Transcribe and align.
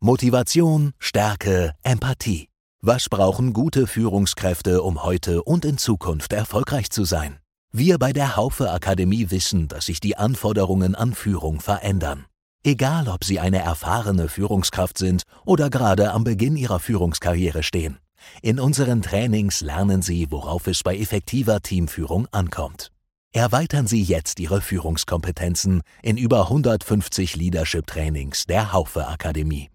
Motivation, 0.00 0.92
Stärke, 1.00 1.74
Empathie. 1.82 2.48
Was 2.80 3.08
brauchen 3.08 3.52
gute 3.52 3.88
Führungskräfte, 3.88 4.80
um 4.82 5.02
heute 5.02 5.42
und 5.42 5.64
in 5.64 5.76
Zukunft 5.76 6.32
erfolgreich 6.32 6.90
zu 6.90 7.04
sein? 7.04 7.40
Wir 7.72 7.98
bei 7.98 8.12
der 8.12 8.36
Haufe 8.36 8.70
Akademie 8.70 9.32
wissen, 9.32 9.66
dass 9.66 9.86
sich 9.86 9.98
die 9.98 10.16
Anforderungen 10.16 10.94
an 10.94 11.14
Führung 11.14 11.60
verändern. 11.60 12.26
Egal, 12.62 13.08
ob 13.08 13.24
Sie 13.24 13.40
eine 13.40 13.58
erfahrene 13.58 14.28
Führungskraft 14.28 14.98
sind 14.98 15.24
oder 15.44 15.68
gerade 15.68 16.12
am 16.12 16.22
Beginn 16.22 16.54
Ihrer 16.54 16.78
Führungskarriere 16.78 17.64
stehen. 17.64 17.98
In 18.40 18.60
unseren 18.60 19.02
Trainings 19.02 19.62
lernen 19.62 20.02
Sie, 20.02 20.30
worauf 20.30 20.68
es 20.68 20.84
bei 20.84 20.96
effektiver 20.96 21.60
Teamführung 21.60 22.28
ankommt. 22.30 22.92
Erweitern 23.32 23.88
Sie 23.88 24.04
jetzt 24.04 24.38
Ihre 24.38 24.60
Führungskompetenzen 24.60 25.82
in 26.04 26.16
über 26.16 26.42
150 26.42 27.34
Leadership-Trainings 27.34 28.46
der 28.46 28.72
Haufe 28.72 29.08
Akademie. 29.08 29.70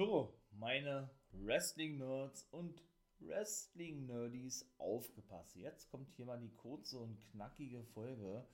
So, 0.00 0.32
meine 0.52 1.10
Wrestling-Nerds 1.32 2.48
und 2.52 2.82
Wrestling-Nerdies, 3.18 4.66
aufgepasst. 4.78 5.54
Jetzt 5.56 5.90
kommt 5.90 6.10
hier 6.16 6.24
mal 6.24 6.40
die 6.40 6.54
kurze 6.56 6.98
und 6.98 7.20
knackige 7.32 7.84
Folge 7.92 8.46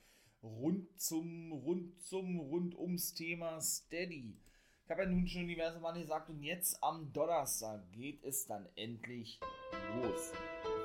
rund 0.43 0.99
zum, 0.99 1.53
rund 1.53 2.01
zum, 2.01 2.37
rund 2.37 2.77
ums 2.77 3.13
Thema 3.13 3.61
Steady. 3.61 4.35
Ich 4.83 4.91
habe 4.91 5.03
ja 5.03 5.09
nun 5.09 5.25
schon 5.25 5.47
diverse 5.47 5.79
Male 5.79 6.01
gesagt 6.01 6.29
und 6.29 6.43
jetzt 6.43 6.83
am 6.83 7.13
Donnerstag 7.13 7.93
geht 7.93 8.21
es 8.25 8.45
dann 8.45 8.67
endlich 8.75 9.39
los. 9.95 10.33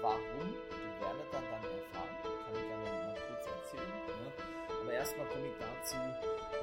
Warum? 0.01 0.21
Du 0.39 1.05
werdet 1.05 1.27
dann 1.33 1.45
dann 1.51 1.65
erfahren. 1.65 2.23
Kann 2.23 2.55
ich 2.55 2.69
gerne 2.69 2.85
mal 2.85 3.17
kurz 3.17 3.47
erzählen. 3.47 3.89
Ne? 3.89 4.33
Aber 4.81 4.93
erstmal 4.93 5.27
komme 5.27 5.45
ich 5.45 5.59
dazu, 5.59 5.97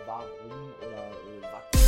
warum 0.06 0.74
oder 0.88 1.10
äh, 1.10 1.42
was. 1.42 1.79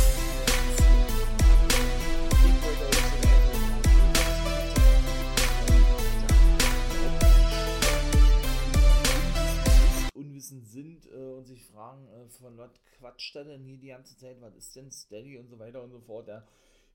Unwissend 10.14 10.66
sind 10.66 11.06
äh, 11.06 11.32
und 11.32 11.46
sich 11.46 11.64
fragen, 11.66 12.08
äh, 12.08 12.28
von 12.28 12.56
was 12.58 12.70
quatscht 12.98 13.36
er 13.36 13.44
denn 13.44 13.62
hier 13.64 13.78
die 13.78 13.88
ganze 13.88 14.16
Zeit, 14.16 14.40
was 14.40 14.54
ist 14.54 14.74
denn 14.76 14.90
Steady 14.90 15.38
und 15.38 15.48
so 15.48 15.58
weiter 15.58 15.82
und 15.82 15.90
so 15.90 16.00
fort. 16.00 16.28
Ja, 16.28 16.46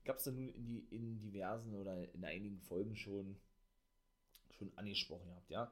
gab 0.04 0.16
es 0.16 0.24
dann 0.24 0.36
nun 0.36 0.48
in, 0.48 0.66
die, 0.66 0.86
in 0.90 1.20
diversen 1.20 1.74
oder 1.74 2.12
in 2.14 2.24
einigen 2.24 2.60
Folgen 2.60 2.96
schon, 2.96 3.36
schon 4.50 4.72
angesprochen 4.76 5.30
habt, 5.34 5.50
ja. 5.50 5.70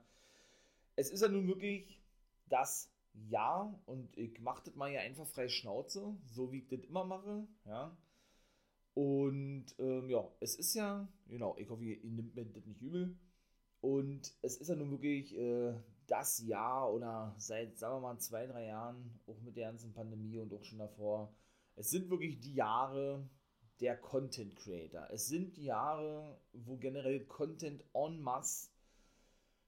Es 0.95 1.11
ist 1.11 1.23
ja 1.23 1.29
nun 1.29 1.47
wirklich 1.49 2.01
das 2.49 2.91
Jahr 3.15 3.79
und 3.87 4.17
ich 4.17 4.41
mache 4.41 4.62
das 4.65 4.75
mal 4.75 4.91
hier 4.91 5.01
einfach 5.01 5.27
frei 5.27 5.49
Schnauze, 5.49 6.17
so 6.27 6.53
wie 6.53 6.59
ich 6.59 6.69
das 6.69 6.81
immer 6.81 7.05
mache, 7.05 7.47
ja. 7.65 7.97
Und 8.97 9.67
ähm, 9.79 10.09
ja, 10.09 10.27
es 10.41 10.57
ist 10.57 10.73
ja, 10.73 11.07
genau, 11.29 11.55
ich 11.59 11.69
hoffe, 11.69 11.85
ihr, 11.85 11.99
nimmt 12.03 12.35
mir 12.35 12.47
das 12.47 12.65
nicht 12.65 12.81
übel. 12.81 13.15
Und 13.83 14.35
es 14.41 14.57
ist 14.57 14.69
ja 14.69 14.75
nun 14.75 14.91
wirklich 14.91 15.37
äh, 15.37 15.75
das 16.07 16.39
Jahr 16.39 16.91
oder 16.91 17.35
seit, 17.37 17.77
sagen 17.77 17.97
wir 17.97 18.01
mal, 18.01 18.19
zwei, 18.19 18.47
drei 18.47 18.65
Jahren, 18.65 19.21
auch 19.27 19.39
mit 19.43 19.55
der 19.55 19.67
ganzen 19.67 19.93
Pandemie 19.93 20.39
und 20.39 20.51
auch 20.55 20.65
schon 20.65 20.79
davor, 20.79 21.37
es 21.75 21.91
sind 21.91 22.09
wirklich 22.09 22.41
die 22.41 22.55
Jahre 22.55 23.29
der 23.81 23.99
Content 23.99 24.57
Creator. 24.57 25.11
Es 25.11 25.27
sind 25.27 25.59
die 25.59 25.65
Jahre, 25.65 26.41
wo 26.55 26.79
generell 26.79 27.27
Content 27.27 27.85
en 27.93 28.23
masse 28.23 28.71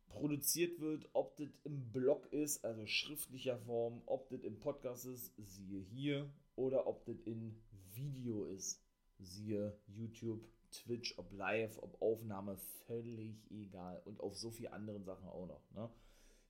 produziert 0.08 0.80
wird, 0.80 1.06
ob 1.12 1.36
das 1.36 1.50
im 1.64 1.92
Blog 1.92 2.32
ist, 2.32 2.64
also 2.64 2.86
schriftlicher 2.86 3.58
Form, 3.58 4.00
ob 4.06 4.30
das 4.30 4.40
im 4.40 4.58
Podcast 4.58 5.04
ist, 5.04 5.34
siehe 5.36 5.80
hier, 5.82 6.32
oder 6.56 6.86
ob 6.86 7.04
das 7.04 7.20
in 7.26 7.60
Video 7.92 8.46
ist, 8.46 8.87
siehe 9.18 9.76
YouTube, 9.86 10.40
Twitch, 10.70 11.14
ob 11.18 11.32
live, 11.32 11.78
ob 11.82 12.00
Aufnahme, 12.00 12.56
völlig 12.86 13.50
egal. 13.50 14.00
Und 14.04 14.20
auf 14.20 14.36
so 14.36 14.50
viele 14.50 14.72
anderen 14.72 15.04
Sachen 15.04 15.28
auch 15.28 15.46
noch. 15.46 15.70
Ne? 15.74 15.88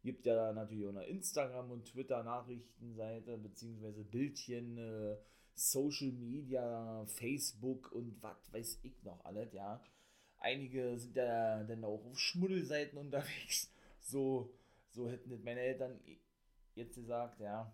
Gibt 0.03 0.27
ja 0.27 0.53
natürlich 0.53 0.85
auch 0.87 0.91
eine 0.91 1.07
Instagram- 1.07 1.71
und 1.71 1.87
Twitter-Nachrichtenseite, 1.87 3.39
beziehungsweise 3.39 4.05
Bildchen, 4.05 4.79
äh, 4.79 5.17
Social 5.55 6.13
Media, 6.13 7.05
Facebook 7.07 7.91
und 7.93 8.23
was 8.23 8.53
weiß 8.53 8.79
ich 8.85 9.03
noch 9.03 9.25
alles, 9.25 9.53
ja. 9.53 9.83
Einige 10.39 10.97
sind 10.99 11.17
ja 11.17 11.65
dann 11.65 11.83
auch 11.85 12.05
auf 12.05 12.19
Schmuddelseiten 12.19 12.99
unterwegs. 12.99 13.73
So, 14.01 14.55
so 14.93 15.11
hätten 15.11 15.29
das 15.29 15.43
meine 15.43 15.61
Eltern 15.61 16.01
jetzt 16.77 16.95
gesagt, 16.95 17.41
ja. 17.41 17.71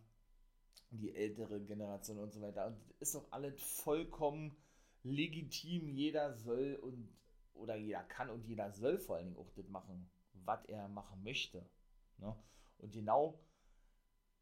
Die 0.91 1.15
ältere 1.15 1.61
Generation 1.61 2.19
und 2.19 2.33
so 2.33 2.41
weiter. 2.41 2.67
Und 2.67 2.77
das 2.99 3.11
ist 3.11 3.15
auch 3.15 3.31
alles 3.31 3.63
vollkommen 3.63 4.57
legitim. 5.05 5.89
Jeder 5.89 6.35
soll 6.35 6.79
und 6.83 7.09
oder 7.55 7.77
jeder 7.77 8.03
kann 8.03 8.31
und 8.31 8.45
jeder 8.45 8.73
soll 8.73 8.99
vor 8.99 9.17
allen 9.17 9.27
Dingen 9.27 9.39
auch 9.39 9.53
das 9.53 9.69
machen, 9.69 10.11
was 10.33 10.65
er 10.67 10.89
machen 10.89 11.23
möchte. 11.23 11.65
Ne? 12.19 12.35
Und 12.79 12.93
genau 12.93 13.39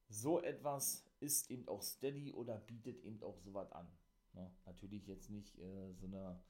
so 0.09 0.43
etwas 0.43 1.05
ist 1.21 1.51
eben 1.51 1.69
auch 1.69 1.83
Steady 1.83 2.33
oder 2.33 2.59
bietet 2.59 3.03
eben 3.05 3.23
auch 3.23 3.39
sowas 3.39 3.71
an. 3.73 3.87
Ne? 4.33 4.51
Natürlich 4.67 5.07
jetzt 5.07 5.31
nicht 5.31 5.59
äh, 5.59 5.93
so, 5.93 6.07
eine, 6.07 6.41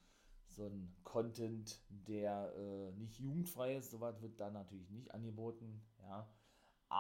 so 0.47 0.67
ein 0.67 0.95
Content, 1.03 1.81
der 1.89 2.53
äh, 2.57 2.93
nicht 2.93 3.19
jugendfrei 3.19 3.77
ist, 3.77 3.91
sowas 3.91 4.21
wird 4.23 4.39
da 4.41 4.51
natürlich 4.51 4.89
nicht 4.91 5.13
angeboten. 5.13 5.83
Ja? 6.01 6.29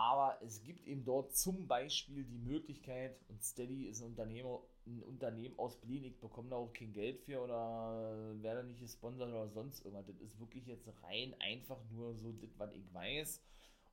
Aber 0.03 0.37
es 0.43 0.61
gibt 0.65 0.89
eben 0.89 1.05
dort 1.05 1.33
zum 1.37 1.69
Beispiel 1.69 2.25
die 2.25 2.39
Möglichkeit, 2.39 3.17
und 3.29 3.41
Steady 3.41 3.87
ist 3.87 4.03
ein 4.03 4.09
Unternehmen, 4.09 4.59
ein 4.85 5.01
Unternehmen 5.05 5.57
aus 5.61 5.77
Berlin, 5.77 6.03
ich 6.03 6.19
bekomme 6.19 6.51
da 6.51 6.57
auch 6.57 6.73
kein 6.73 6.93
Geld 6.93 7.21
für 7.21 7.41
oder 7.41 8.35
werde 8.43 8.65
nicht 8.65 8.81
gesponsert 8.81 9.29
oder 9.29 9.49
sonst 9.49 9.85
irgendwas. 9.85 10.09
Das 10.09 10.21
ist 10.21 10.41
wirklich 10.41 10.67
jetzt 10.67 10.89
rein 11.05 11.37
einfach 11.39 11.79
nur 11.93 12.17
so 12.17 12.33
das, 12.33 12.51
was 12.59 12.73
ich 12.73 12.93
weiß 12.93 13.45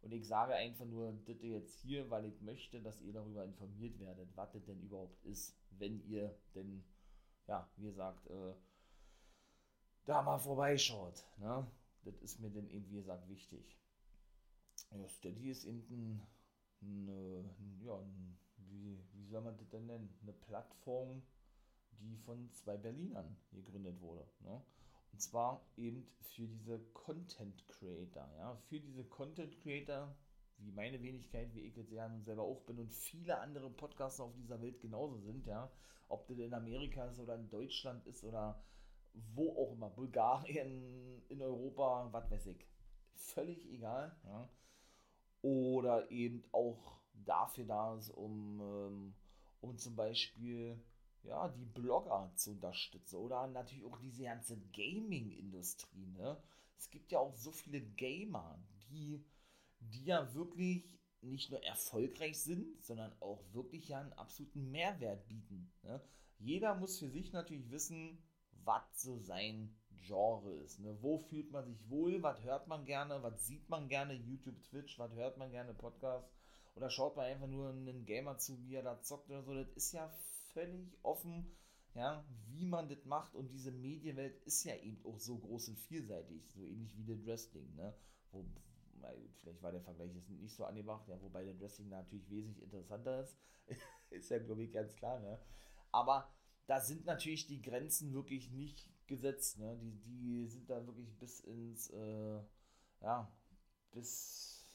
und 0.02 0.12
ich 0.12 0.28
sage 0.28 0.56
einfach 0.56 0.86
nur 0.86 1.14
das 1.28 1.44
jetzt 1.44 1.80
hier, 1.82 2.10
weil 2.10 2.26
ich 2.26 2.42
möchte, 2.42 2.82
dass 2.82 3.00
ihr 3.02 3.14
darüber 3.14 3.46
informiert 3.46 4.00
werdet, 4.00 4.36
was 4.36 4.52
das 4.52 4.66
denn 4.66 4.82
überhaupt 4.82 5.24
ist, 5.26 5.56
wenn 5.78 6.04
ihr 6.08 6.36
denn, 6.56 6.84
ja, 7.46 7.70
wie 7.76 7.86
gesagt, 7.86 8.26
äh, 8.32 8.56
da 10.06 10.24
mal 10.24 10.40
vorbeischaut. 10.40 11.24
Ne? 11.38 11.68
Das 12.04 12.16
ist 12.22 12.40
mir 12.40 12.50
denn 12.50 12.68
eben, 12.72 12.90
wie 12.90 12.96
gesagt, 12.96 13.30
wichtig. 13.30 13.78
Ja, 14.92 15.08
Steady 15.08 15.50
ist 15.50 15.66
eben 15.66 16.22
eine, 16.82 17.44
ja, 17.82 18.02
wie, 18.58 18.98
wie 19.14 19.26
soll 19.26 19.42
man 19.42 19.58
das 19.58 19.70
denn 19.70 19.86
nennen? 19.86 20.18
Eine 20.22 20.34
Plattform, 20.34 21.22
die 22.00 22.18
von 22.18 22.52
zwei 22.54 22.78
Berlinern 22.78 23.38
gegründet 23.52 24.00
wurde. 24.02 24.26
Ne? 24.42 24.62
Und 25.12 25.22
zwar 25.22 25.66
eben 25.76 26.08
für 26.22 26.48
diese 26.48 26.80
Content 26.94 27.68
Creator. 27.68 28.30
Ja? 28.38 28.56
Für 28.68 28.80
diese 28.80 29.04
Content 29.06 29.58
Creator, 29.62 30.16
wie 30.58 30.72
meine 30.72 31.02
Wenigkeit, 31.02 31.54
wie 31.54 31.62
ich 31.62 31.76
jetzt 31.76 31.92
ja 31.92 32.10
selber 32.22 32.44
auch 32.44 32.62
bin 32.62 32.80
und 32.80 32.92
viele 32.92 33.40
andere 33.40 33.70
Podcaster 33.70 34.24
auf 34.24 34.36
dieser 34.36 34.62
Welt 34.62 34.80
genauso 34.82 35.20
sind. 35.20 35.46
Ja? 35.46 35.72
Ob 36.08 36.28
das 36.28 36.38
in 36.38 36.54
Amerika 36.54 37.06
ist 37.06 37.20
oder 37.20 37.36
in 37.36 37.50
Deutschland 37.50 38.06
ist 38.08 38.24
oder 38.24 38.64
wo 39.34 39.56
auch 39.56 39.74
immer, 39.74 39.90
Bulgarien, 39.90 41.24
in 41.28 41.42
Europa, 41.42 42.08
was 42.12 42.30
weiß 42.32 42.48
ich. 42.48 42.66
Völlig 43.16 43.66
egal. 43.72 44.16
Ja? 44.24 44.50
Oder 45.42 46.10
eben 46.12 46.44
auch 46.52 47.00
dafür 47.14 47.66
da 47.66 47.96
ist, 47.96 48.10
um, 48.10 48.60
ähm, 48.62 49.14
um 49.62 49.78
zum 49.78 49.96
Beispiel 49.96 50.80
ja, 51.24 51.48
die 51.50 51.66
Blogger 51.66 52.32
zu 52.36 52.52
unterstützen 52.52 53.18
oder 53.18 53.48
natürlich 53.48 53.86
auch 53.86 53.98
diese 53.98 54.24
ganze 54.24 54.58
Gaming-Industrie. 54.74 56.08
Ne? 56.18 56.42
Es 56.78 56.90
gibt 56.90 57.12
ja 57.12 57.20
auch 57.20 57.36
so 57.36 57.52
viele 57.52 57.82
Gamer, 57.82 58.60
die, 58.90 59.24
die 59.80 60.06
ja 60.06 60.34
wirklich 60.34 61.00
nicht 61.22 61.52
nur 61.52 61.64
erfolgreich 61.64 62.40
sind, 62.40 62.82
sondern 62.82 63.14
auch 63.20 63.44
wirklich 63.52 63.90
ja 63.90 64.00
einen 64.00 64.14
absoluten 64.14 64.72
Mehrwert 64.72 65.28
bieten. 65.28 65.72
Ne? 65.84 66.02
Jeder 66.38 66.76
muss 66.76 67.00
für 67.00 67.10
sich 67.10 67.34
natürlich 67.34 67.70
wissen, 67.70 68.18
was 68.64 68.84
so 69.02 69.20
sein 69.20 69.76
Genre 70.02 70.54
ist. 70.54 70.80
Ne? 70.80 70.98
Wo 71.02 71.20
fühlt 71.20 71.52
man 71.52 71.66
sich 71.66 71.90
wohl, 71.90 72.22
was 72.24 72.44
hört 72.44 72.68
man 72.68 72.86
gerne, 72.86 73.22
was 73.24 73.46
sieht 73.46 73.70
man 73.70 73.88
gerne, 73.88 74.14
YouTube, 74.14 74.62
Twitch, 74.64 74.98
was 75.00 75.14
hört 75.14 75.38
man 75.38 75.52
gerne, 75.52 75.74
Podcast. 75.74 76.28
Oder 76.76 76.90
schaut 76.90 77.16
man 77.16 77.26
einfach 77.26 77.48
nur 77.48 77.70
einen 77.70 78.06
Gamer 78.06 78.38
zu, 78.38 78.62
wie 78.62 78.76
er 78.76 78.84
da 78.84 79.02
zockt 79.02 79.30
oder 79.30 79.44
so. 79.44 79.54
Das 79.54 79.70
ist 79.70 79.92
ja 79.92 80.10
völlig 80.54 80.98
offen, 81.04 81.52
ja, 81.94 82.24
wie 82.48 82.66
man 82.66 82.88
das 82.88 83.04
macht. 83.06 83.36
Und 83.36 83.50
diese 83.50 83.72
Medienwelt 83.72 84.38
ist 84.46 84.64
ja 84.64 84.76
eben 84.76 85.04
auch 85.06 85.20
so 85.20 85.38
groß 85.38 85.70
und 85.70 85.80
vielseitig, 85.80 86.50
so 86.54 86.64
ähnlich 86.66 86.96
wie 86.98 87.06
das 87.06 87.26
Wrestling, 87.26 87.76
ne? 87.76 87.94
Wo, 88.32 88.46
vielleicht 89.42 89.62
war 89.62 89.72
der 89.72 89.82
Vergleich 89.82 90.14
jetzt 90.14 90.30
nicht 90.30 90.56
so 90.56 90.66
angebracht, 90.66 91.08
ja, 91.08 91.22
wobei 91.22 91.44
der 91.44 91.60
Wrestling 91.60 91.90
natürlich 91.90 92.30
wesentlich 92.30 92.64
interessanter 92.64 93.24
ist. 93.24 93.38
ist 94.10 94.30
ja, 94.30 94.40
glaube 94.40 94.64
ich, 94.64 94.72
ganz 94.72 94.96
klar, 94.96 95.20
ne? 95.20 95.40
Aber 95.92 96.32
da 96.68 96.80
sind 96.80 97.06
natürlich 97.06 97.48
die 97.48 97.62
Grenzen 97.62 98.14
wirklich 98.14 98.52
nicht 98.52 98.88
gesetzt, 99.10 99.60
ne? 99.60 99.78
Die, 99.82 99.92
die 100.06 100.48
sind 100.48 100.70
da 100.70 100.86
wirklich 100.86 101.12
bis 101.18 101.42
ins, 101.42 101.90
äh, 101.90 102.40
ja, 103.02 103.30
bis 103.92 104.66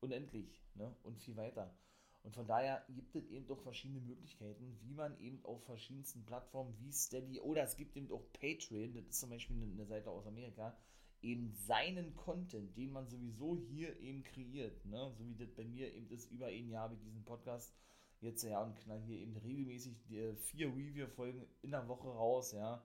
unendlich, 0.00 0.62
ne? 0.74 0.94
Und 1.02 1.18
viel 1.18 1.36
weiter. 1.36 1.74
Und 2.22 2.34
von 2.34 2.46
daher 2.46 2.84
gibt 2.90 3.16
es 3.16 3.26
eben 3.30 3.46
doch 3.46 3.60
verschiedene 3.62 4.00
Möglichkeiten, 4.00 4.78
wie 4.82 4.92
man 4.92 5.18
eben 5.20 5.42
auf 5.44 5.64
verschiedensten 5.64 6.24
Plattformen 6.26 6.74
wie 6.78 6.92
Steady 6.92 7.40
oder 7.40 7.62
es 7.62 7.76
gibt 7.76 7.96
eben 7.96 8.12
auch 8.12 8.22
Patreon, 8.34 8.92
das 8.92 9.06
ist 9.06 9.20
zum 9.20 9.30
Beispiel 9.30 9.56
eine 9.56 9.86
Seite 9.86 10.10
aus 10.10 10.26
Amerika, 10.26 10.76
eben 11.22 11.50
seinen 11.52 12.14
Content, 12.16 12.76
den 12.76 12.92
man 12.92 13.08
sowieso 13.08 13.56
hier 13.56 13.98
eben 14.00 14.22
kreiert, 14.22 14.84
ne? 14.84 15.12
so 15.16 15.26
wie 15.26 15.34
das 15.34 15.50
bei 15.52 15.64
mir 15.64 15.92
eben 15.94 16.10
ist 16.10 16.30
über 16.30 16.46
ein 16.46 16.68
Jahr 16.68 16.90
mit 16.90 17.02
diesem 17.02 17.24
Podcast, 17.24 17.74
jetzt 18.20 18.42
ja 18.42 18.62
und 18.62 18.76
knall 18.76 19.00
hier 19.00 19.18
eben 19.18 19.36
regelmäßig 19.36 19.96
die, 20.08 20.34
vier 20.34 20.68
Review-Folgen 20.68 21.46
in 21.62 21.70
der 21.70 21.88
Woche 21.88 22.08
raus, 22.08 22.52
ja, 22.52 22.82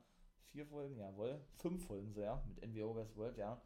vier 0.51 0.65
Folgen, 0.65 0.97
jawohl, 0.97 1.39
fünf 1.57 1.85
Folgen 1.85 2.13
so, 2.13 2.21
ja, 2.21 2.43
mit 2.47 2.65
NWO 2.65 2.95
West 2.95 3.15
World, 3.15 3.37
ja, 3.37 3.61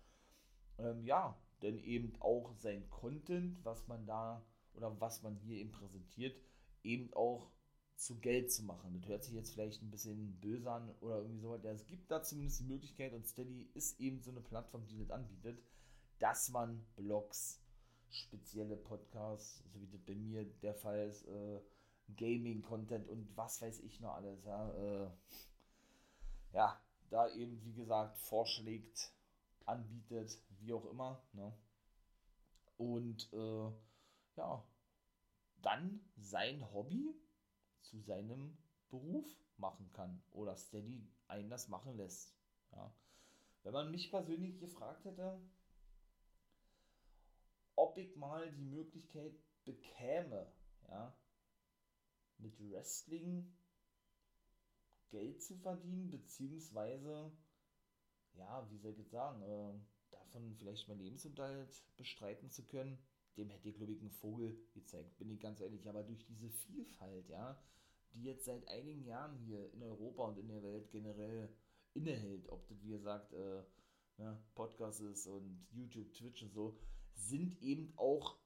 ähm, 0.77 1.03
ja, 1.03 1.37
denn 1.61 1.77
eben 1.79 2.13
auch 2.19 2.53
sein 2.55 2.89
Content, 2.89 3.63
was 3.63 3.87
man 3.87 4.05
da 4.05 4.45
oder 4.73 4.99
was 4.99 5.21
man 5.23 5.35
hier 5.35 5.57
eben 5.57 5.71
präsentiert, 5.71 6.35
eben 6.83 7.13
auch 7.13 7.51
zu 7.95 8.19
Geld 8.19 8.51
zu 8.51 8.63
machen. 8.63 8.93
Das 8.93 9.09
hört 9.09 9.23
sich 9.25 9.33
jetzt 9.33 9.51
vielleicht 9.51 9.81
ein 9.81 9.91
bisschen 9.91 10.39
böse 10.39 10.71
an 10.71 10.89
oder 11.01 11.17
irgendwie 11.17 11.41
so. 11.41 11.53
Es 11.55 11.85
gibt 11.85 12.09
da 12.09 12.23
zumindest 12.23 12.61
die 12.61 12.65
Möglichkeit 12.65 13.13
und 13.13 13.27
Steady 13.27 13.69
ist 13.73 13.99
eben 13.99 14.21
so 14.21 14.31
eine 14.31 14.39
Plattform, 14.39 14.87
die 14.87 14.97
das 14.97 15.11
anbietet, 15.11 15.61
dass 16.17 16.49
man 16.49 16.85
Blogs, 16.95 17.61
spezielle 18.09 18.77
Podcasts, 18.77 19.63
so 19.73 19.81
wie 19.81 19.87
das 19.87 20.01
bei 20.01 20.15
mir 20.15 20.45
der 20.61 20.73
Fall 20.73 21.09
ist, 21.09 21.27
äh, 21.27 21.59
Gaming-Content 22.15 23.07
und 23.09 23.35
was 23.35 23.61
weiß 23.61 23.81
ich 23.81 23.99
noch 23.99 24.15
alles, 24.15 24.43
ja, 24.45 24.71
äh, 24.71 25.09
ja, 26.53 26.81
da 27.09 27.29
eben, 27.29 27.63
wie 27.63 27.73
gesagt, 27.73 28.17
vorschlägt, 28.19 29.11
anbietet, 29.65 30.41
wie 30.59 30.73
auch 30.73 30.85
immer, 30.85 31.21
ne? 31.33 31.53
Und 32.77 33.31
äh, 33.33 33.71
ja, 34.37 34.63
dann 35.61 35.99
sein 36.17 36.71
Hobby 36.71 37.13
zu 37.81 37.99
seinem 37.99 38.57
Beruf 38.89 39.27
machen 39.57 39.91
kann 39.91 40.23
oder 40.31 40.55
Steady 40.55 41.07
einen 41.27 41.49
das 41.49 41.67
machen 41.67 41.97
lässt. 41.97 42.33
Ja. 42.71 42.93
Wenn 43.63 43.73
man 43.73 43.91
mich 43.91 44.09
persönlich 44.09 44.57
gefragt 44.59 45.03
hätte, 45.05 45.41
ob 47.75 47.97
ich 47.97 48.15
mal 48.15 48.51
die 48.51 48.65
Möglichkeit 48.65 49.33
bekäme, 49.65 50.51
ja, 50.87 51.13
mit 52.37 52.59
Wrestling 52.59 53.53
Geld 55.09 55.41
zu 55.41 55.55
verdienen, 55.55 56.09
beziehungsweise, 56.09 57.31
ja, 58.33 58.69
wie 58.69 58.77
soll 58.77 58.91
ich 58.91 58.99
jetzt 58.99 59.11
sagen, 59.11 59.41
äh, 59.41 59.73
davon 60.11 60.55
vielleicht 60.55 60.87
mein 60.87 60.99
Lebensunterhalt 60.99 61.83
bestreiten 61.97 62.49
zu 62.51 62.65
können, 62.65 62.97
dem 63.37 63.49
hätte 63.49 63.69
ich, 63.69 63.75
glaube 63.75 63.93
ich, 63.93 63.99
einen 64.01 64.11
Vogel 64.11 64.57
gezeigt, 64.73 65.17
bin 65.17 65.31
ich 65.31 65.39
ganz 65.39 65.61
ehrlich. 65.61 65.87
Aber 65.87 66.03
durch 66.03 66.25
diese 66.25 66.49
Vielfalt, 66.49 67.29
ja, 67.29 67.61
die 68.13 68.23
jetzt 68.23 68.45
seit 68.45 68.67
einigen 68.67 69.05
Jahren 69.05 69.37
hier 69.37 69.71
in 69.73 69.83
Europa 69.83 70.25
und 70.25 70.37
in 70.37 70.47
der 70.47 70.63
Welt 70.63 70.89
generell 70.91 71.53
innehält, 71.93 72.49
ob 72.49 72.67
das 72.67 72.81
wie 72.83 72.89
gesagt 72.89 73.33
äh, 73.33 73.63
ne, 74.17 74.43
Podcast 74.55 75.01
ist 75.01 75.27
und 75.27 75.67
YouTube, 75.71 76.13
Twitch 76.13 76.43
und 76.43 76.53
so, 76.53 76.77
sind 77.15 77.61
eben 77.61 77.93
auch 77.97 78.37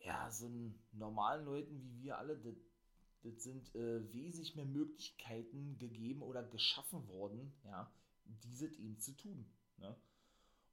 ja, 0.00 0.30
so 0.30 0.50
normalen 0.92 1.44
Leuten 1.44 1.82
wie 1.82 2.02
wir 2.02 2.18
alle, 2.18 2.38
das, 2.38 2.54
das 3.22 3.42
sind 3.42 3.74
äh, 3.74 4.12
wesentlich 4.12 4.54
mehr 4.54 4.66
Möglichkeiten 4.66 5.76
gegeben 5.78 6.22
oder 6.22 6.42
geschaffen 6.42 7.06
worden, 7.08 7.52
ja, 7.64 7.90
diese 8.24 8.66
eben 8.66 8.98
zu 8.98 9.16
tun. 9.16 9.46
Ne? 9.78 9.96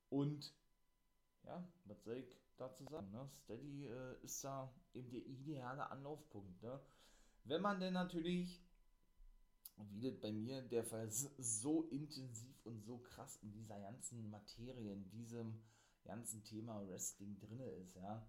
Und 0.09 0.53
ja, 1.43 1.67
was 1.85 2.03
soll 2.03 2.17
ich 2.17 2.37
dazu 2.57 2.85
sagen? 2.85 3.11
Ne? 3.11 3.29
Steady 3.43 3.87
äh, 3.87 4.23
ist 4.23 4.43
da 4.43 4.73
eben 4.93 5.09
der 5.11 5.25
ideale 5.25 5.89
Anlaufpunkt. 5.89 6.61
Ne? 6.61 6.79
Wenn 7.43 7.61
man 7.61 7.79
denn 7.79 7.93
natürlich, 7.93 8.63
wie 9.91 10.01
das 10.01 10.19
bei 10.19 10.31
mir 10.31 10.61
der 10.61 10.83
Fall 10.83 11.07
ist, 11.07 11.31
so 11.37 11.83
intensiv 11.89 12.65
und 12.65 12.83
so 12.83 12.97
krass 12.99 13.37
in 13.37 13.51
dieser 13.51 13.79
ganzen 13.79 14.29
Materie, 14.29 14.93
in 14.93 15.09
diesem 15.09 15.61
ganzen 16.03 16.43
Thema 16.43 16.87
Wrestling 16.87 17.39
drin 17.39 17.59
ist, 17.59 17.95
ja, 17.95 18.25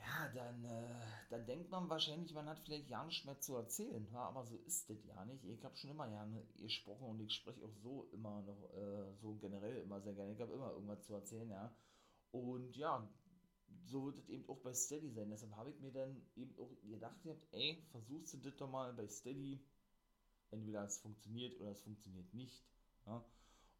ja, 0.00 0.28
dann, 0.34 0.64
äh, 0.64 1.00
dann 1.30 1.46
denkt 1.46 1.70
man 1.70 1.88
wahrscheinlich, 1.88 2.32
man 2.34 2.48
hat 2.48 2.58
vielleicht 2.60 2.88
ja 2.88 3.04
nichts 3.04 3.24
mehr 3.24 3.38
zu 3.40 3.56
erzählen. 3.56 4.06
Ja, 4.12 4.20
aber 4.20 4.44
so 4.44 4.56
ist 4.66 4.88
das 4.90 5.04
ja 5.04 5.24
nicht. 5.24 5.44
Ich 5.44 5.64
habe 5.64 5.76
schon 5.76 5.90
immer 5.90 6.08
gerne 6.08 6.42
gesprochen 6.56 7.08
und 7.08 7.20
ich 7.20 7.34
spreche 7.34 7.64
auch 7.64 7.74
so 7.82 8.08
immer 8.12 8.42
noch, 8.42 8.62
äh, 8.74 9.14
so 9.20 9.34
generell 9.36 9.76
immer 9.78 10.00
sehr 10.00 10.14
gerne. 10.14 10.32
Ich 10.32 10.40
habe 10.40 10.52
immer 10.52 10.72
irgendwas 10.72 11.04
zu 11.04 11.14
erzählen, 11.14 11.48
ja. 11.50 11.74
Und 12.32 12.76
ja, 12.76 13.08
so 13.86 14.06
wird 14.06 14.18
es 14.18 14.28
eben 14.28 14.48
auch 14.48 14.60
bei 14.60 14.72
Steady 14.72 15.10
sein. 15.10 15.30
Deshalb 15.30 15.54
habe 15.56 15.70
ich 15.70 15.80
mir 15.80 15.92
dann 15.92 16.22
eben 16.36 16.54
auch 16.58 16.70
gedacht, 16.82 17.16
ey, 17.52 17.82
versuchst 17.90 18.34
du 18.34 18.38
das 18.38 18.56
doch 18.56 18.70
mal 18.70 18.92
bei 18.92 19.08
Steady. 19.08 19.64
Entweder 20.50 20.84
es 20.84 20.98
funktioniert 20.98 21.60
oder 21.60 21.70
es 21.70 21.80
funktioniert 21.82 22.32
nicht. 22.34 22.64
Ja? 23.06 23.24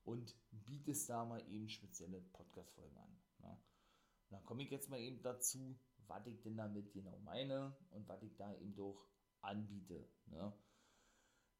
Und 0.04 0.34
bietest 0.50 1.08
da 1.10 1.24
mal 1.24 1.44
eben 1.50 1.68
spezielle 1.68 2.20
Podcast-Folgen 2.20 2.96
an. 2.96 3.16
Ja? 3.42 3.60
Dann 4.30 4.44
komme 4.44 4.62
ich 4.62 4.70
jetzt 4.70 4.88
mal 4.88 5.00
eben 5.00 5.20
dazu, 5.22 5.76
was 6.10 6.26
ich 6.26 6.42
denn 6.42 6.56
damit 6.56 6.92
genau 6.92 7.18
meine 7.24 7.74
und 7.90 8.06
was 8.08 8.22
ich 8.22 8.36
da 8.36 8.52
eben 8.56 8.74
doch 8.74 9.08
anbiete. 9.40 10.06
Ja? 10.32 10.52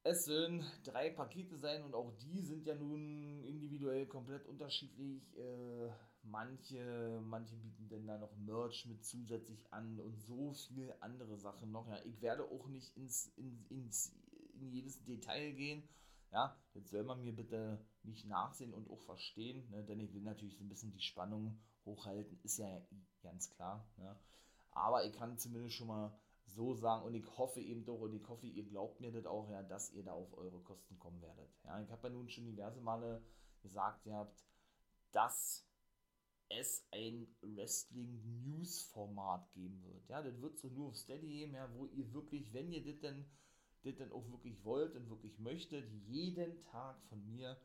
Es 0.03 0.25
sollen 0.25 0.65
drei 0.85 1.11
Pakete 1.11 1.59
sein 1.59 1.83
und 1.85 1.95
auch 1.95 2.11
die 2.19 2.41
sind 2.41 2.67
ja 2.67 2.75
nun 2.75 3.45
individuell 3.45 4.07
komplett 4.07 4.47
unterschiedlich. 4.47 5.37
Äh, 5.37 5.91
manche, 6.23 7.21
manche 7.25 7.57
bieten 7.57 7.89
denn 7.89 8.07
da 8.07 8.19
noch 8.19 8.35
Merch 8.37 8.87
mit 8.87 9.05
zusätzlich 9.05 9.73
an 9.73 10.01
und 10.01 10.19
so 10.21 10.53
viele 10.53 11.01
andere 11.03 11.39
Sachen 11.39 11.71
noch. 11.71 11.87
Ja, 11.89 11.99
ich 12.05 12.21
werde 12.21 12.45
auch 12.45 12.67
nicht 12.69 12.97
ins, 12.97 13.27
in, 13.37 13.65
ins, 13.69 14.15
in 14.55 14.71
jedes 14.71 15.05
Detail 15.05 15.53
gehen. 15.53 15.89
Ja, 16.33 16.57
jetzt 16.75 16.91
soll 16.91 17.05
man 17.05 17.21
mir 17.21 17.35
bitte 17.35 17.85
nicht 18.03 18.27
nachsehen 18.27 18.73
und 18.73 18.89
auch 18.89 19.03
verstehen, 19.03 19.69
ne, 19.71 19.85
denn 19.85 19.99
ich 19.99 20.15
will 20.15 20.23
natürlich 20.23 20.57
so 20.57 20.65
ein 20.65 20.69
bisschen 20.69 20.93
die 20.93 21.01
Spannung 21.01 21.61
hochhalten, 21.85 22.39
ist 22.45 22.59
ja 22.59 22.87
ganz 23.23 23.51
klar. 23.51 23.85
Ne? 23.97 24.17
Aber 24.73 25.05
ich 25.05 25.13
kann 25.13 25.39
zumindest 25.39 25.77
schon 25.77 25.87
mal 25.89 26.13
so 26.47 26.75
sagen 26.75 27.05
und 27.05 27.15
ich 27.15 27.27
hoffe 27.39 27.61
eben 27.61 27.85
doch 27.85 28.01
und 28.01 28.15
ich 28.15 28.27
hoffe, 28.29 28.47
ihr 28.47 28.65
glaubt 28.65 29.01
mir 29.01 29.13
das 29.13 29.27
auch, 29.27 29.49
ja, 29.51 29.63
dass 29.63 29.93
ihr 29.93 30.03
da 30.03 30.13
auf 30.13 30.37
eure 30.37 30.59
Kosten 30.61 30.99
kommen 30.99 31.23
werdet. 31.23 31.49
Ja, 31.65 31.81
ich 31.81 31.91
habe 31.91 32.09
ja 32.09 32.15
nun 32.15 32.29
schon 32.29 32.47
diverse 32.47 32.81
Male 32.81 33.23
gesagt, 33.63 34.05
ihr 34.07 34.15
habt, 34.15 34.45
dass 35.13 35.65
es 36.49 36.85
ein 36.91 37.29
Wrestling-News-Format 37.43 39.53
geben 39.53 39.85
wird. 39.85 40.09
Ja, 40.09 40.23
das 40.23 40.41
wird 40.41 40.59
so 40.59 40.69
nur 40.69 40.89
auf 40.89 40.97
Steady 40.97 41.29
geben, 41.29 41.55
ja, 41.55 41.73
wo 41.75 41.87
ihr 41.87 42.13
wirklich, 42.13 42.53
wenn 42.53 42.73
ihr 42.73 42.85
das 42.85 42.99
denn, 42.99 43.25
das 43.85 43.95
denn 43.95 44.11
auch 44.13 44.29
wirklich 44.31 44.65
wollt 44.65 44.97
und 44.97 45.09
wirklich 45.09 45.39
möchtet, 45.39 45.89
jeden 46.09 46.61
Tag 46.63 47.01
von 47.05 47.25
mir 47.27 47.57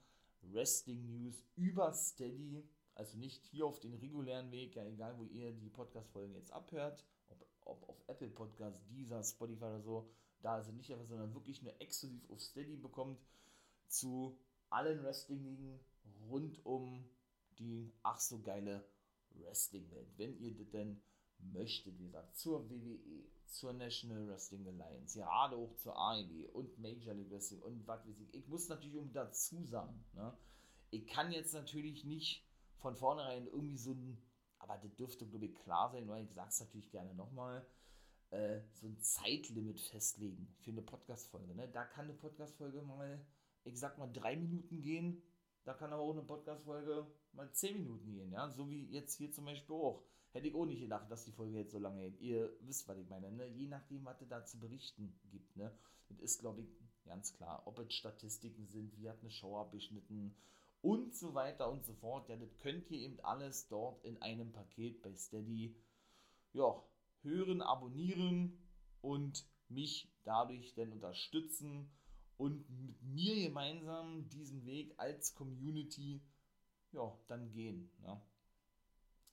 Wrestling-News 0.44 1.44
über 1.56 1.92
Steady, 1.94 2.64
also 2.96 3.18
nicht 3.18 3.46
hier 3.46 3.66
auf 3.66 3.80
den 3.80 3.94
regulären 3.94 4.52
Weg, 4.52 4.76
ja, 4.76 4.86
egal 4.86 5.18
wo 5.18 5.26
ihr 5.26 5.52
die 5.52 5.70
Podcast-Folgen 5.70 6.34
jetzt 6.34 6.52
abhört, 6.52 7.06
ob, 7.30 7.46
ob 7.66 7.90
auf 7.90 8.04
Apple 8.08 8.30
Podcast, 8.30 8.82
Deezer, 8.90 9.24
Spotify 9.24 9.66
oder 9.66 9.82
so, 9.82 10.10
da 10.42 10.56
also 10.56 10.72
nicht 10.72 10.92
einfach, 10.92 11.08
sondern 11.08 11.34
wirklich 11.34 11.62
nur 11.62 11.74
exklusiv 11.80 12.30
auf 12.30 12.42
Steady 12.42 12.78
bekommt 12.78 13.20
zu 13.88 14.38
allen 14.70 15.04
Wrestling-Ligen 15.04 15.80
rund 16.30 16.66
um 16.66 17.08
die 17.60 17.94
ach 18.04 18.20
so 18.20 18.42
geile 18.42 18.86
Wrestling-Welt. 19.32 20.08
Wenn 20.18 20.38
ihr 20.40 20.56
das 20.56 20.70
denn 20.70 21.02
möchtet, 21.40 21.98
wie 22.00 22.06
gesagt, 22.06 22.38
zur 22.38 22.70
WWE, 22.70 23.26
zur 23.48 23.74
National 23.74 24.28
Wrestling 24.28 24.68
Alliance, 24.68 25.20
gerade 25.20 25.56
auch 25.56 25.76
zur 25.76 25.98
AEW 25.98 26.50
und 26.54 26.78
Major 26.80 27.14
League 27.14 27.32
Wrestling 27.32 27.62
und 27.62 27.86
was 27.88 28.06
weiß 28.08 28.20
ich. 28.20 28.34
Ich 28.34 28.48
muss 28.48 28.70
natürlich 28.70 28.98
um 28.98 29.12
dazu 29.12 29.64
sagen, 29.66 30.04
ne? 30.14 30.36
ich 30.92 31.06
kann 31.08 31.32
jetzt 31.32 31.54
natürlich 31.54 32.06
nicht 32.06 32.44
von 32.78 32.96
vornherein 32.96 33.48
irgendwie 33.48 33.78
so 33.78 33.92
ein, 33.92 34.18
aber 34.60 34.78
das 34.78 34.96
dürfte, 34.96 35.28
glaube 35.28 35.46
ich, 35.46 35.56
klar 35.56 35.90
sein, 35.92 36.08
weil 36.08 36.24
ich 36.24 36.34
sage 36.34 36.50
es 36.50 36.60
natürlich 36.60 36.92
gerne 36.92 37.14
nochmal, 37.14 37.66
äh, 38.32 38.62
so 38.74 38.88
ein 38.88 39.00
Zeitlimit 39.00 39.80
festlegen 39.80 40.54
für 40.60 40.72
eine 40.72 40.82
Podcast-Folge. 40.82 41.56
Ne? 41.56 41.68
Da 41.70 41.86
kann 41.86 42.06
eine 42.06 42.14
Podcast-Folge 42.14 42.82
mal, 42.82 43.26
ich 43.64 43.80
sag 43.80 43.98
mal, 43.98 44.12
drei 44.12 44.36
Minuten 44.36 44.82
gehen, 44.82 45.22
da 45.66 45.74
kann 45.74 45.92
aber 45.92 46.04
auch 46.04 46.12
eine 46.12 46.22
Podcast-Folge 46.22 47.08
mal 47.34 47.52
10 47.52 47.78
Minuten 47.78 48.14
gehen, 48.14 48.32
ja. 48.32 48.50
So 48.50 48.70
wie 48.70 48.86
jetzt 48.92 49.16
hier 49.16 49.32
zum 49.32 49.46
Beispiel 49.46 49.76
auch. 49.76 50.06
Hätte 50.32 50.48
ich 50.48 50.56
auch 50.56 50.66
nicht 50.66 50.82
gedacht, 50.82 51.10
dass 51.10 51.26
die 51.26 51.32
Folge 51.32 51.58
jetzt 51.58 51.72
so 51.72 51.80
lange 51.80 52.12
geht. 52.12 52.22
Ihr 52.22 52.54
wisst, 52.62 52.88
was 52.88 52.98
ich 52.98 53.10
meine, 53.10 53.32
ne? 53.32 53.48
Je 53.48 53.68
nachdem, 53.68 54.06
was 54.06 54.22
es 54.22 54.28
da 54.28 54.46
zu 54.46 54.60
berichten 54.60 55.18
gibt, 55.32 55.56
ne? 55.56 55.76
Das 56.10 56.20
ist, 56.20 56.40
glaube 56.40 56.62
ich, 56.62 56.68
ganz 57.06 57.34
klar. 57.34 57.64
Ob 57.66 57.80
es 57.80 57.94
Statistiken 57.94 58.68
sind, 58.68 58.96
wie 58.98 59.10
hat 59.10 59.20
eine 59.22 59.32
Show 59.32 59.58
abgeschnitten 59.58 60.36
und 60.86 61.16
so 61.16 61.34
weiter 61.34 61.72
und 61.72 61.84
so 61.84 61.96
fort. 61.96 62.30
Ja, 62.30 62.36
das 62.36 62.56
könnt 62.60 62.92
ihr 62.92 63.00
eben 63.00 63.20
alles 63.22 63.68
dort 63.68 64.06
in 64.06 64.22
einem 64.22 64.52
Paket 64.52 65.02
bei 65.02 65.16
Steady, 65.16 65.76
ja, 66.54 66.80
hören, 67.24 67.64
abonnieren 67.64 68.60
und 69.02 69.48
mich 69.68 70.14
dadurch 70.24 70.76
dann 70.76 70.92
unterstützen 70.92 71.90
und 72.38 72.70
mit 72.70 73.02
mir 73.02 73.48
gemeinsam 73.48 74.30
diesen 74.30 74.64
Weg 74.68 74.94
als 74.98 75.34
Community 75.34 76.22
ja, 76.92 77.18
dann 77.28 77.50
gehen. 77.50 77.90
Ja. 78.04 78.22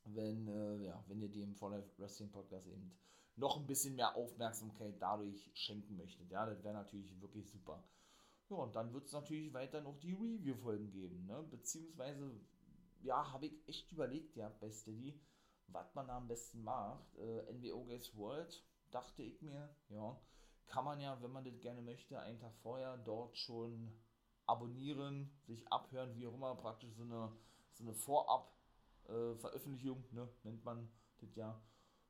Wenn, 0.05 0.49
äh, 0.49 0.87
ja, 0.87 1.05
wenn 1.07 1.21
ihr 1.21 1.29
dem 1.29 1.55
For 1.55 1.71
Life 1.71 1.99
Wrestling 1.99 2.31
Podcast 2.31 2.67
eben 2.67 2.97
noch 3.37 3.59
ein 3.59 3.67
bisschen 3.67 3.95
mehr 3.95 4.17
Aufmerksamkeit 4.17 4.95
dadurch 5.01 5.51
schenken 5.53 5.97
möchtet. 5.97 6.31
Ja, 6.31 6.47
das 6.47 6.65
wäre 6.65 6.75
natürlich 6.75 7.21
wirklich 7.21 7.51
super. 7.51 7.85
Ja, 8.53 8.59
und 8.59 8.77
dann 8.77 8.93
wird 8.93 9.07
es 9.07 9.13
natürlich 9.13 9.53
weiter 9.55 9.81
noch 9.81 9.99
die 9.99 10.13
Review-Folgen 10.13 10.91
geben, 10.91 11.25
ne? 11.25 11.43
Beziehungsweise, 11.51 12.39
ja, 13.01 13.33
habe 13.33 13.47
ich 13.47 13.67
echt 13.67 13.91
überlegt, 13.93 14.37
ja, 14.37 14.51
bei 14.61 14.71
Steady, 14.71 15.19
was 15.69 15.95
man 15.95 16.09
da 16.09 16.19
am 16.19 16.29
besten 16.29 16.63
macht. 16.63 17.17
Äh, 17.17 17.51
NWO 17.55 17.87
Games 17.87 18.15
World, 18.15 18.63
dachte 18.91 19.23
ich 19.23 19.41
mir, 19.41 19.75
ja, 19.89 20.21
kann 20.67 20.85
man 20.85 21.01
ja, 21.01 21.23
wenn 21.23 21.33
man 21.33 21.45
das 21.45 21.59
gerne 21.61 21.81
möchte, 21.81 22.21
einen 22.21 22.41
Tag 22.41 22.55
vorher 22.59 22.99
dort 22.99 23.39
schon 23.39 23.91
abonnieren, 24.45 25.31
sich 25.47 25.67
abhören, 25.73 26.15
wie 26.15 26.27
auch 26.27 26.35
immer, 26.35 26.55
praktisch 26.55 26.95
so 26.95 27.05
eine, 27.05 27.33
so 27.73 27.85
eine 27.85 27.95
Vorab-Veröffentlichung, 27.95 30.05
äh, 30.13 30.15
ne, 30.15 30.29
nennt 30.43 30.63
man 30.63 30.93
das 31.21 31.35
ja. 31.37 31.59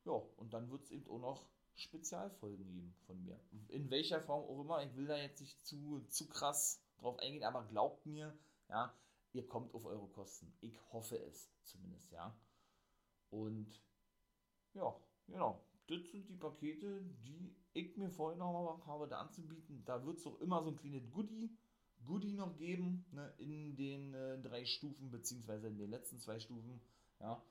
Ja, 0.03 0.11
und 0.11 0.53
dann 0.53 0.69
wird 0.69 0.83
es 0.83 0.91
eben 0.91 1.09
auch 1.09 1.19
noch 1.19 1.47
Spezialfolgen 1.75 2.71
geben 2.71 2.95
von 3.05 3.21
mir. 3.23 3.39
In 3.69 3.89
welcher 3.89 4.21
Form 4.21 4.43
auch 4.43 4.61
immer, 4.61 4.83
ich 4.83 4.95
will 4.95 5.07
da 5.07 5.17
jetzt 5.17 5.41
nicht 5.41 5.65
zu, 5.65 6.05
zu 6.09 6.27
krass 6.27 6.83
drauf 6.97 7.19
eingehen, 7.19 7.43
aber 7.43 7.63
glaubt 7.63 8.05
mir, 8.05 8.37
ja, 8.69 8.93
ihr 9.33 9.47
kommt 9.47 9.73
auf 9.73 9.85
eure 9.85 10.07
Kosten. 10.07 10.53
Ich 10.61 10.79
hoffe 10.91 11.17
es 11.17 11.51
zumindest, 11.63 12.11
ja. 12.11 12.35
Und 13.29 13.81
ja, 14.73 14.95
genau. 15.27 15.63
Das 15.87 15.99
sind 16.11 16.29
die 16.29 16.35
Pakete, 16.35 17.01
die 17.25 17.55
ich 17.73 17.97
mir 17.97 18.09
vorhin 18.09 18.39
noch 18.39 18.85
habe, 18.85 19.07
da 19.07 19.19
anzubieten. 19.19 19.83
Da 19.85 20.05
wird 20.05 20.17
es 20.17 20.25
auch 20.25 20.39
immer 20.39 20.63
so 20.63 20.69
ein 20.69 20.77
kleines 20.77 21.09
Goodie, 21.11 21.57
Goodie 22.05 22.33
noch 22.33 22.55
geben, 22.55 23.05
ne, 23.11 23.33
in 23.37 23.75
den 23.75 24.13
äh, 24.13 24.39
drei 24.41 24.65
Stufen, 24.65 25.09
beziehungsweise 25.09 25.67
in 25.67 25.77
den 25.77 25.89
letzten 25.89 26.19
zwei 26.19 26.39
Stufen, 26.39 26.81
ja. 27.19 27.43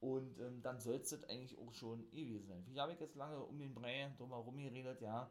Und 0.00 0.38
ähm, 0.38 0.62
dann 0.62 0.80
soll 0.80 0.96
es 0.96 1.10
das 1.10 1.24
eigentlich 1.24 1.58
auch 1.58 1.72
schon 1.72 2.06
ewig 2.12 2.46
sein. 2.46 2.64
Ich 2.70 2.78
habe 2.78 2.92
jetzt 2.92 3.16
lange 3.16 3.42
um 3.42 3.58
den 3.58 3.74
Brei 3.74 4.12
drumherum 4.16 4.56
geredet, 4.58 5.00
ja. 5.00 5.30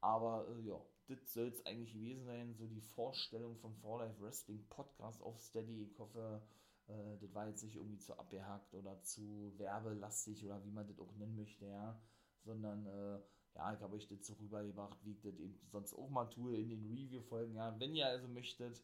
Aber 0.00 0.46
äh, 0.48 0.60
ja, 0.60 0.80
das 1.08 1.32
soll 1.32 1.48
es 1.48 1.64
eigentlich 1.66 1.92
gewesen 1.92 2.24
sein. 2.24 2.54
So 2.54 2.66
die 2.66 2.80
Vorstellung 2.80 3.56
vom 3.56 3.74
For 3.76 4.00
Life 4.00 4.20
Wrestling 4.22 4.64
Podcast 4.68 5.20
auf 5.22 5.40
Steady. 5.40 5.82
Ich 5.82 5.98
hoffe, 5.98 6.42
äh, 6.86 7.18
das 7.20 7.34
war 7.34 7.48
jetzt 7.48 7.64
nicht 7.64 7.76
irgendwie 7.76 7.98
zu 7.98 8.16
abgehackt 8.16 8.74
oder 8.74 9.02
zu 9.02 9.52
werbelastig 9.56 10.44
oder 10.44 10.64
wie 10.64 10.70
man 10.70 10.86
das 10.86 11.00
auch 11.00 11.12
nennen 11.16 11.36
möchte, 11.36 11.66
ja. 11.66 12.00
Sondern 12.44 12.86
äh, 12.86 13.18
ja, 13.56 13.72
ich 13.72 13.80
habe 13.80 13.96
euch 13.96 14.06
das 14.06 14.26
so 14.26 14.34
rübergebracht, 14.34 14.98
wie 15.04 15.12
ich 15.12 15.20
das 15.22 15.38
eben 15.38 15.58
sonst 15.70 15.94
auch 15.94 16.08
mal 16.08 16.26
tue 16.26 16.56
in 16.56 16.68
den 16.68 16.86
Review-Folgen. 16.86 17.54
Ja, 17.54 17.78
wenn 17.80 17.94
ihr 17.94 18.06
also 18.06 18.28
möchtet 18.28 18.82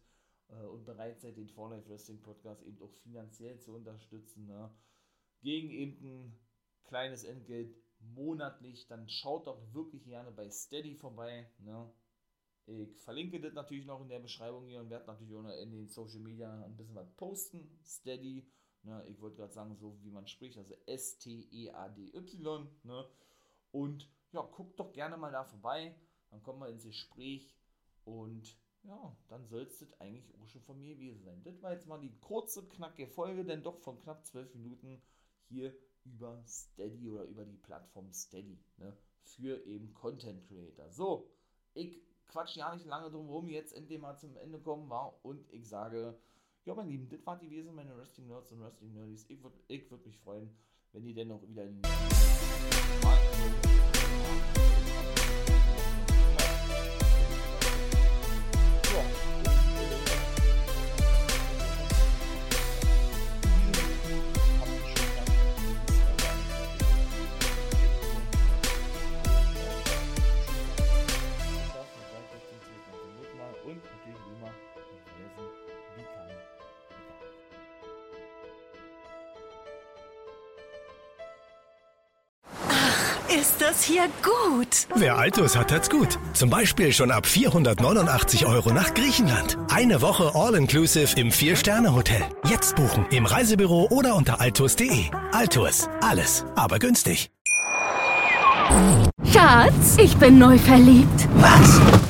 äh, 0.49 0.65
und 0.67 0.85
bereit 0.85 1.21
seid, 1.21 1.37
den 1.37 1.49
For 1.49 1.71
Life 1.71 1.89
Wrestling 1.89 2.21
Podcast 2.21 2.63
eben 2.63 2.81
auch 2.83 2.93
finanziell 3.03 3.59
zu 3.59 3.75
unterstützen, 3.75 4.47
ne, 4.47 4.71
gegen 5.43 5.71
eben 5.71 6.05
ein 6.05 6.41
kleines 6.85 7.25
Entgelt 7.25 7.75
monatlich, 8.01 8.87
dann 8.87 9.09
schaut 9.09 9.47
doch 9.47 9.61
wirklich 9.73 10.05
gerne 10.05 10.31
bei 10.31 10.51
Steady 10.51 10.95
vorbei. 10.95 11.51
Ne? 11.59 11.91
Ich 12.67 13.01
verlinke 13.01 13.41
das 13.41 13.53
natürlich 13.53 13.87
noch 13.87 14.01
in 14.01 14.09
der 14.09 14.21
Beschreibung 14.21 14.67
hier 14.67 14.81
und 14.81 14.91
werde 14.91 15.07
natürlich 15.07 15.35
auch 15.35 15.45
in 15.45 15.71
den 15.71 15.89
Social 15.89 16.21
Media 16.21 16.65
ein 16.65 16.77
bisschen 16.77 16.95
was 16.95 17.11
posten. 17.13 17.79
Steady, 17.85 18.47
ne? 18.83 19.05
ich 19.09 19.21
wollte 19.21 19.37
gerade 19.37 19.53
sagen, 19.53 19.77
so 19.77 19.99
wie 20.03 20.11
man 20.11 20.27
spricht, 20.27 20.57
also 20.59 20.75
S-T-E-A-D-Y. 20.87 22.69
Ne? 22.85 23.09
Und 23.73 24.09
ja, 24.33 24.43
guckt 24.43 24.79
doch 24.79 24.93
gerne 24.93 25.17
mal 25.17 25.33
da 25.33 25.45
vorbei, 25.45 25.95
dann 26.31 26.43
kommen 26.43 26.61
wir 26.61 26.69
ins 26.69 26.85
Gespräch 26.85 27.57
und 28.05 28.57
ja, 28.85 29.17
dann 29.29 29.47
soll 29.47 29.63
es 29.63 29.79
das 29.79 30.01
eigentlich 30.01 30.35
auch 30.37 30.47
schon 30.49 30.63
von 30.63 30.79
mir 30.81 30.95
gewesen 30.95 31.23
sein. 31.25 31.43
Das 31.45 31.61
war 31.63 31.73
jetzt 31.73 31.87
mal 31.87 32.01
die 32.01 32.17
kurze, 32.21 32.67
knackige 32.67 33.09
Folge, 33.09 33.45
denn 33.45 33.63
doch 33.63 33.79
von 33.81 33.99
knapp 34.01 34.25
zwölf 34.25 34.55
Minuten 34.55 35.03
hier 35.51 35.75
über 36.05 36.43
Steady 36.47 37.09
oder 37.09 37.25
über 37.25 37.45
die 37.45 37.57
Plattform 37.57 38.11
Steady 38.13 38.59
ne, 38.79 38.97
für 39.23 39.65
eben 39.67 39.93
Content 39.93 40.47
Creator. 40.49 40.91
So, 40.91 41.31
ich 41.75 42.01
quatsch 42.29 42.57
ja 42.57 42.75
nicht 42.75 42.87
lange 42.87 43.11
drum 43.11 43.29
rum, 43.29 43.49
jetzt 43.49 43.75
endlich 43.75 44.01
mal 44.01 44.17
zum 44.17 44.37
Ende 44.37 44.59
kommen 44.59 44.89
war 44.89 45.15
und 45.25 45.53
ich 45.53 45.69
sage, 45.69 46.19
ja, 46.65 46.75
mein 46.75 46.89
Lieben, 46.89 47.09
das 47.09 47.25
war 47.27 47.39
die 47.39 47.51
Wesen 47.51 47.75
meine 47.75 47.97
Wrestling 47.97 48.29
Nerds 48.29 48.53
und 48.53 48.61
Wrestling 48.61 48.93
Nerdies. 48.93 49.27
Ich 49.29 49.43
würde 49.43 49.59
ich 49.69 49.91
würd 49.91 50.05
mich 50.07 50.19
freuen, 50.19 50.51
wenn 50.93 51.05
ihr 51.07 51.15
dennoch 51.15 51.43
wieder 51.47 51.65
in 51.65 51.81
ist 83.39 83.61
das 83.61 83.83
hier 83.83 84.09
gut. 84.23 84.87
Wer 84.95 85.17
Altus 85.17 85.57
hat, 85.57 85.73
hat's 85.73 85.89
gut. 85.89 86.19
Zum 86.33 86.51
Beispiel 86.51 86.93
schon 86.93 87.11
ab 87.11 87.27
489 87.27 88.47
Euro 88.47 88.73
nach 88.73 88.95
Griechenland. 88.95 89.57
Eine 89.73 90.03
Woche 90.03 90.33
All-Inclusive 90.35 91.19
im 91.19 91.31
Vier-Sterne-Hotel. 91.31 92.23
Jetzt 92.49 92.77
buchen 92.77 93.07
im 93.11 93.27
Reisebüro 93.27 93.87
oder 93.91 94.17
unter 94.17 94.41
altus.de. 94.41 95.05
Altus. 95.33 95.89
Alles, 96.01 96.45
aber 96.57 96.79
günstig. 96.79 97.31
Schatz, 99.33 99.97
ich 99.99 100.17
bin 100.17 100.39
neu 100.39 100.59
verliebt. 100.59 101.29
Was? 101.35 102.10